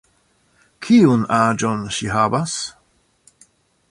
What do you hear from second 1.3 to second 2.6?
aĝon ŝi havas?